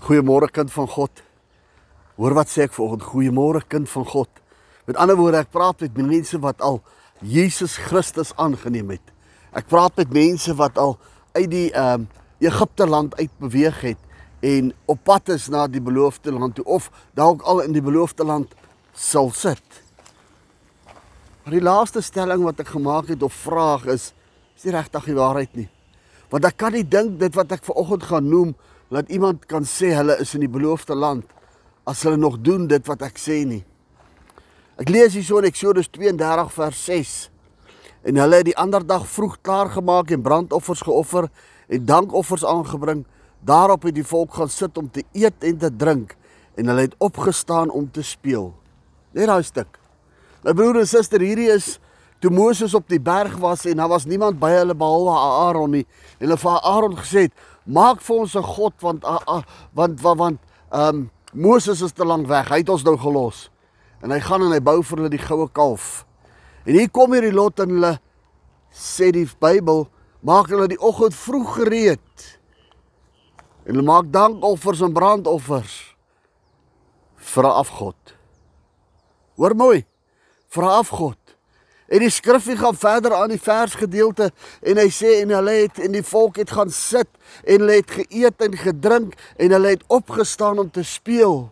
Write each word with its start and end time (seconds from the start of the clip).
Goeiemôre 0.00 0.48
kind 0.48 0.72
van 0.72 0.88
God. 0.88 1.22
Hoor 2.16 2.34
wat 2.38 2.48
sê 2.48 2.64
ek 2.64 2.72
vanoggend? 2.72 3.04
Goeiemôre 3.10 3.60
kind 3.68 3.88
van 3.92 4.06
God. 4.08 4.30
Met 4.88 4.96
ander 4.96 5.18
woorde, 5.18 5.42
ek 5.44 5.52
praat 5.52 5.84
met 5.84 5.98
mense 6.00 6.40
wat 6.40 6.62
al 6.64 6.80
Jesus 7.20 7.76
Christus 7.76 8.32
aangeneem 8.40 8.94
het. 8.96 9.12
Ek 9.52 9.68
praat 9.68 9.98
met 10.00 10.12
mense 10.14 10.54
wat 10.56 10.80
al 10.80 10.96
uit 11.36 11.50
die 11.52 11.68
ehm 11.72 12.06
um, 12.06 12.08
Egipte 12.40 12.86
land 12.88 13.12
uit 13.18 13.32
beweeg 13.36 13.82
het 13.84 13.98
en 14.40 14.70
op 14.88 15.02
pad 15.04 15.28
is 15.28 15.50
na 15.52 15.66
die 15.68 15.82
beloofde 15.84 16.32
land 16.32 16.54
toe 16.56 16.64
of 16.64 16.86
dalk 17.12 17.42
al 17.44 17.60
in 17.60 17.74
die 17.76 17.82
beloofde 17.84 18.24
land 18.24 18.54
sal 18.96 19.28
sit. 19.36 19.82
Maar 21.44 21.52
die 21.52 21.60
laaste 21.60 22.00
stelling 22.00 22.40
wat 22.46 22.62
ek 22.64 22.72
gemaak 22.72 23.12
het 23.12 23.20
of 23.22 23.36
vraag 23.36 23.84
is, 23.92 24.14
is 24.56 24.64
nie 24.64 24.72
regtig 24.72 25.10
die 25.10 25.18
waarheid 25.18 25.52
nie. 25.60 25.68
Want 26.32 26.48
ek 26.48 26.56
kan 26.56 26.72
nie 26.72 26.86
dink 26.88 27.18
dit 27.20 27.36
wat 27.36 27.52
ek 27.52 27.68
vanoggend 27.68 28.08
gaan 28.08 28.32
noem 28.32 28.56
dat 28.90 29.08
iemand 29.08 29.46
kan 29.46 29.64
sê 29.64 29.92
hulle 29.94 30.18
is 30.20 30.34
in 30.34 30.42
die 30.44 30.50
beloofde 30.50 30.94
land 30.98 31.26
as 31.88 32.02
hulle 32.02 32.18
nog 32.18 32.40
doen 32.42 32.66
dit 32.70 32.86
wat 32.86 33.02
ek 33.06 33.18
sê 33.18 33.42
nie. 33.46 33.62
Ek 34.80 34.90
lees 34.90 35.14
hierso 35.16 35.40
in 35.40 35.48
Eksodus 35.48 35.90
32 35.92 36.52
vers 36.56 36.84
6. 36.88 37.14
En 38.08 38.16
hulle 38.16 38.40
het 38.40 38.48
die 38.48 38.56
ander 38.58 38.84
dag 38.86 39.04
vroeg 39.08 39.38
klaar 39.44 39.70
gemaak 39.74 40.12
en 40.14 40.22
brandoffers 40.24 40.82
geoffer 40.86 41.28
en 41.68 41.84
dankoffers 41.86 42.44
aangebring. 42.44 43.04
Daarop 43.44 43.84
het 43.88 43.96
die 43.98 44.06
volk 44.06 44.34
gaan 44.38 44.48
sit 44.52 44.78
om 44.78 44.88
te 44.90 45.04
eet 45.12 45.44
en 45.44 45.58
te 45.58 45.70
drink 45.70 46.16
en 46.56 46.72
hulle 46.72 46.88
het 46.88 46.96
opgestaan 46.98 47.70
om 47.70 47.90
te 47.90 48.02
speel. 48.02 48.50
Net 49.12 49.30
daai 49.30 49.44
stuk. 49.44 49.78
My 50.44 50.54
broer 50.56 50.80
en 50.80 50.88
suster, 50.88 51.20
hierdie 51.20 51.50
is 51.52 51.78
toe 52.20 52.30
Moses 52.32 52.74
op 52.76 52.88
die 52.88 53.00
berg 53.00 53.36
was 53.40 53.64
en 53.68 53.80
daar 53.80 53.88
was 53.92 54.06
niemand 54.08 54.40
by 54.40 54.50
hulle 54.58 54.76
behalwe 54.76 55.16
Aaron 55.16 55.76
nie. 55.76 55.86
En 56.18 56.26
hulle 56.26 56.40
vir 56.40 56.58
Aaron 56.72 56.96
gesê 57.00 57.26
het: 57.28 57.36
"Maak 57.66 58.00
vir 58.00 58.16
ons 58.16 58.34
'n 58.34 58.42
god 58.42 58.74
want 58.80 59.04
a, 59.04 59.18
a, 59.26 59.44
want 59.72 60.00
want 60.00 60.18
want 60.18 60.40
ehm 60.72 60.88
um, 60.88 61.10
Moses 61.32 61.82
is 61.82 61.92
te 61.92 62.04
lank 62.04 62.26
weg. 62.26 62.48
Hy 62.48 62.58
het 62.58 62.68
ons 62.68 62.84
nou 62.84 62.96
gelos." 62.96 63.50
En 64.02 64.10
hy 64.10 64.20
gaan 64.20 64.42
en 64.42 64.52
hy 64.52 64.60
bou 64.60 64.82
vir 64.82 64.96
hulle 64.96 65.12
die 65.12 65.20
goue 65.20 65.48
kalf. 65.52 66.06
En 66.64 66.74
hier 66.76 66.90
kom 66.90 67.12
hierdie 67.12 67.34
lot 67.34 67.60
en 67.60 67.74
hulle 67.74 67.94
sê 68.72 69.10
die 69.12 69.28
Bybel 69.40 69.88
maak 70.26 70.48
hulle 70.52 70.68
die 70.70 70.80
oggend 70.80 71.16
vroeg 71.16 71.54
gereed. 71.58 72.26
En 73.66 73.74
hulle 73.74 73.86
maak 73.86 74.08
dankoffers 74.12 74.80
en 74.84 74.96
brandoffers 74.96 75.76
vir 77.16 77.44
'n 77.44 77.56
afgod. 77.62 78.16
Hoor 79.36 79.54
mooi, 79.54 79.84
vir 80.48 80.64
'n 80.64 80.78
afgod. 80.82 81.19
En 81.90 81.98
die 81.98 82.10
skrifgie 82.10 82.54
gaan 82.56 82.76
verder 82.78 83.14
aan 83.18 83.32
die 83.32 83.42
versgedeelte 83.42 84.30
en 84.62 84.78
hy 84.78 84.86
sê 84.94 85.16
en 85.24 85.32
hulle 85.34 85.56
het 85.64 85.80
en 85.82 85.96
die 85.96 86.04
volk 86.06 86.38
het 86.38 86.52
gaan 86.54 86.70
sit 86.70 87.08
en 87.42 87.64
hulle 87.64 87.80
het 87.80 87.96
geëet 87.98 88.44
en 88.46 88.54
gedrink 88.60 89.16
en 89.36 89.56
hulle 89.56 89.74
het 89.74 89.82
opgestaan 89.90 90.62
om 90.62 90.70
te 90.70 90.86
speel. 90.86 91.48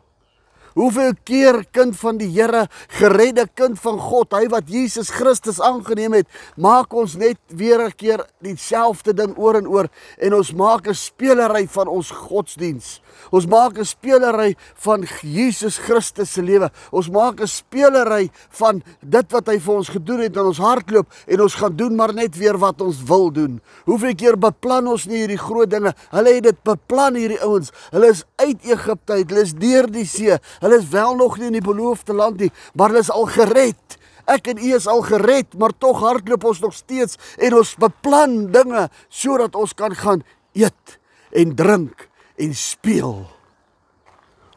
Hoeveel 0.78 1.16
keer 1.26 1.64
kind 1.74 1.96
van 1.98 2.20
die 2.20 2.28
Here, 2.30 2.68
geredde 3.00 3.48
kind 3.58 3.80
van 3.82 3.96
God, 3.98 4.30
hy 4.36 4.44
wat 4.52 4.68
Jesus 4.70 5.08
Christus 5.10 5.58
aangeneem 5.58 6.14
het, 6.20 6.28
maak 6.54 6.94
ons 6.94 7.16
net 7.18 7.38
weer 7.50 7.82
'n 7.82 7.96
keer 7.98 8.22
dieselfde 8.38 9.12
ding 9.12 9.34
oor 9.36 9.58
en 9.58 9.66
oor 9.66 9.88
en 10.18 10.34
ons 10.34 10.52
maak 10.54 10.86
'n 10.86 10.94
spelery 10.94 11.66
van 11.66 11.88
ons 11.88 12.10
godsdiens. 12.10 13.00
Ons 13.30 13.46
maak 13.46 13.78
'n 13.78 13.84
spelery 13.84 14.56
van 14.76 15.04
Jesus 15.22 15.78
Christus 15.78 16.32
se 16.32 16.42
lewe. 16.42 16.70
Ons 16.92 17.10
maak 17.10 17.40
'n 17.40 17.46
spelery 17.46 18.30
van 18.50 18.82
dit 19.02 19.32
wat 19.32 19.46
hy 19.46 19.58
vir 19.58 19.74
ons 19.74 19.88
gedoen 19.88 20.20
het 20.20 20.36
in 20.36 20.46
ons 20.46 20.58
hardloop 20.58 21.06
en 21.26 21.40
ons 21.40 21.54
gaan 21.54 21.76
doen 21.76 21.94
maar 21.96 22.14
net 22.14 22.36
weer 22.36 22.58
wat 22.58 22.80
ons 22.80 23.02
wil 23.02 23.32
doen. 23.32 23.60
Hoeveel 23.84 24.14
keer 24.14 24.38
beplan 24.38 24.86
ons 24.86 25.06
nie 25.06 25.18
hierdie 25.18 25.38
groot 25.38 25.70
dinge? 25.70 25.94
Hulle 26.10 26.34
het 26.34 26.42
dit 26.42 26.62
beplan 26.62 27.14
hierdie 27.14 27.42
ouens. 27.42 27.72
Hulle 27.90 28.08
is 28.08 28.24
uit 28.36 28.62
Egipte 28.62 29.12
uit, 29.12 29.30
hulle 29.30 29.42
is 29.42 29.54
deur 29.54 29.90
die 29.90 30.06
see. 30.06 30.38
Hulle 30.60 30.67
is 30.76 30.88
wel 30.88 31.14
nog 31.16 31.38
nie 31.38 31.46
in 31.46 31.58
die 31.58 31.64
beloofde 31.64 32.12
land 32.12 32.40
nie, 32.40 32.52
maar 32.74 32.92
hulle 32.92 33.04
is 33.04 33.10
al 33.10 33.26
gered. 33.32 33.96
Ek 34.28 34.50
en 34.52 34.58
u 34.60 34.74
is 34.76 34.86
al 34.86 35.00
gered, 35.08 35.56
maar 35.56 35.72
tog 35.78 36.02
hardloop 36.04 36.44
ons 36.44 36.60
nog 36.60 36.74
steeds 36.76 37.16
en 37.38 37.56
ons 37.62 37.74
beplan 37.80 38.50
dinge 38.52 38.88
sodat 39.08 39.56
ons 39.56 39.72
kan 39.74 39.94
gaan 39.96 40.24
eet 40.52 40.98
en 41.32 41.54
drink 41.56 42.08
en 42.36 42.54
speel. 42.54 43.37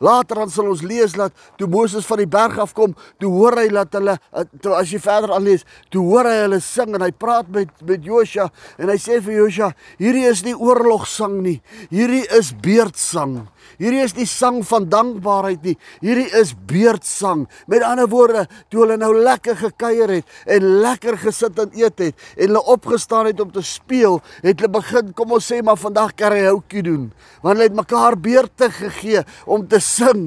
Later 0.02 0.42
dan 0.42 0.50
sal 0.50 0.72
ons 0.72 0.82
lees 0.82 1.14
dat 1.14 1.34
toe 1.62 1.68
Moses 1.70 2.08
van 2.10 2.24
die 2.24 2.30
berg 2.30 2.58
af 2.62 2.74
kom, 2.78 2.96
toe 3.22 3.30
hoor 3.30 3.60
hy 3.62 3.68
dat 3.70 3.94
hulle 4.00 4.18
toe 4.64 4.74
as 4.74 4.90
jy 4.90 5.00
verder 5.02 5.36
aanlees, 5.36 5.66
toe 5.94 6.02
hoor 6.08 6.26
hy 6.26 6.38
hulle 6.42 6.62
sing 6.66 6.96
en 6.98 7.06
hy 7.06 7.12
praat 7.14 7.50
met 7.54 7.70
met 7.86 8.04
Josua 8.06 8.48
en 8.82 8.90
hy 8.90 8.98
sê 9.02 9.20
vir 9.22 9.44
Josua, 9.44 9.72
hierdie 10.02 10.26
is 10.30 10.42
nie 10.46 10.56
oorlogsang 10.58 11.38
nie. 11.46 11.58
Hierdie 11.94 12.24
is 12.38 12.52
beurtsang. 12.64 13.44
Hierdie 13.78 14.02
is 14.04 14.16
die 14.18 14.28
sang 14.30 14.62
van 14.68 14.88
dankbaarheid 14.92 15.64
nie. 15.66 15.76
Hierdie 16.02 16.30
is 16.38 16.54
beurtsang. 16.70 17.46
Met 17.72 17.86
ander 17.86 18.10
woorde, 18.10 18.48
toe 18.74 18.84
hulle 18.84 18.98
nou 19.00 19.12
lekker 19.16 19.58
gekuier 19.60 20.18
het 20.18 20.42
en 20.50 20.68
lekker 20.84 21.18
gesit 21.22 21.60
en 21.62 21.74
eet 21.78 22.02
het 22.02 22.28
en 22.36 22.48
hulle 22.48 22.64
opgestaan 22.74 23.30
het 23.30 23.42
om 23.42 23.52
te 23.54 23.64
speel, 23.66 24.20
het 24.42 24.60
hulle 24.60 24.74
begin, 24.80 25.14
kom 25.18 25.38
ons 25.38 25.52
sê 25.52 25.62
maar 25.66 25.80
vandag 25.80 26.16
karaoke 26.18 26.84
doen. 26.86 27.10
Want 27.42 27.56
hulle 27.56 27.70
het 27.70 27.78
mekaar 27.78 28.18
beurte 28.18 28.72
gegee 28.74 29.26
om 29.46 29.68
te 29.70 29.82
sing. 29.92 30.26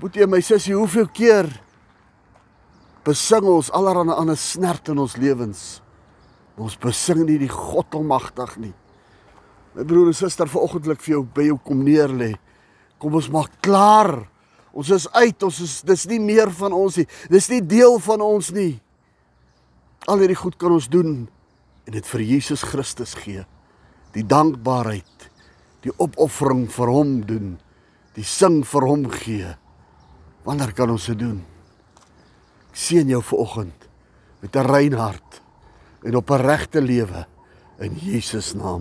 Boetie 0.00 0.26
my 0.28 0.42
sussie, 0.42 0.74
hoeveel 0.74 1.08
keer 1.14 1.48
besing 3.06 3.46
ons 3.46 3.70
allerhande 3.70 4.16
ander 4.18 4.38
snert 4.38 4.90
in 4.90 4.98
ons 4.98 5.14
lewens? 5.20 5.60
Ons 6.58 6.78
besing 6.80 7.22
nie 7.28 7.38
die 7.38 7.52
God 7.52 7.94
almagtig 7.94 8.56
nie. 8.64 8.72
My 9.76 9.84
broer 9.86 10.10
en 10.10 10.16
suster, 10.16 10.48
veroggendlik 10.48 11.02
vir 11.04 11.18
jou 11.18 11.22
by 11.36 11.50
jou 11.50 11.58
kom 11.62 11.84
neer 11.84 12.10
lê. 12.10 12.32
Kom 12.98 13.14
ons 13.18 13.28
maak 13.32 13.60
klaar. 13.64 14.24
Ons 14.76 14.90
is 14.92 15.06
uit, 15.12 15.44
ons 15.44 15.60
is 15.62 15.74
dis 15.86 16.06
nie 16.10 16.20
meer 16.20 16.50
van 16.58 16.74
ons 16.76 16.96
nie. 16.98 17.06
Dis 17.32 17.50
nie 17.52 17.60
deel 17.60 17.98
van 18.02 18.24
ons 18.24 18.50
nie. 18.56 18.72
Al 20.08 20.22
hierdie 20.22 20.38
goed 20.38 20.56
kan 20.60 20.74
ons 20.74 20.88
doen 20.88 21.12
en 21.86 21.94
dit 21.94 22.08
vir 22.10 22.24
Jesus 22.24 22.64
Christus 22.66 23.14
gee. 23.20 23.44
Die 24.16 24.24
dankbaarheid, 24.26 25.28
die 25.84 25.92
opoffering 26.02 26.66
vir 26.72 26.92
hom 26.92 27.20
doen 27.28 27.54
die 28.16 28.24
sing 28.24 28.62
vir 28.64 28.86
hom 28.88 29.06
gee. 29.12 29.52
Wanneer 30.46 30.72
kan 30.76 30.90
ons 30.90 31.06
dit 31.10 31.18
doen? 31.20 31.40
Ek 32.70 32.76
seën 32.76 33.08
jou 33.08 33.22
vanoggend 33.22 33.88
met 34.40 34.56
'n 34.56 34.66
rein 34.66 34.94
hart 34.94 35.42
en 36.04 36.16
op 36.16 36.30
'n 36.30 36.40
regte 36.40 36.80
lewe 36.80 37.26
in 37.78 37.94
Jesus 37.94 38.54
naam. 38.54 38.74